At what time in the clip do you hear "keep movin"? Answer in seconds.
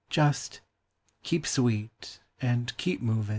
2.77-3.29